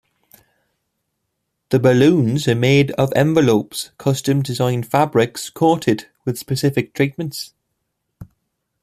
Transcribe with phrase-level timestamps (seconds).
[1.69, 7.53] The balloons are made of envelopes custom designed fabrics coated with specific treatments.